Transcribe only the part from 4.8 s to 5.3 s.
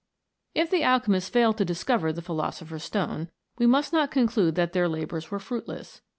labours